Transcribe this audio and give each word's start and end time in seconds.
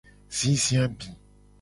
Zizi 0.37 0.73
abi. 0.83 1.05